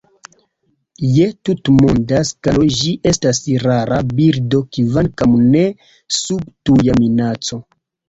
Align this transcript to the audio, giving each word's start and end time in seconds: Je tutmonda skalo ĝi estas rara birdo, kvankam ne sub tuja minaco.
Je 1.17 1.27
tutmonda 1.49 2.23
skalo 2.31 2.65
ĝi 2.79 2.95
estas 3.13 3.43
rara 3.67 4.01
birdo, 4.23 4.65
kvankam 4.75 5.39
ne 5.55 5.65
sub 6.25 6.53
tuja 6.69 7.01
minaco. 7.07 7.67